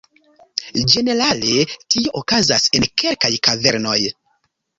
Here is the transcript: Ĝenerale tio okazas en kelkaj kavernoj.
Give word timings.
Ĝenerale 0.93 1.65
tio 1.97 2.15
okazas 2.23 2.67
en 2.81 2.89
kelkaj 3.03 3.33
kavernoj. 3.51 3.97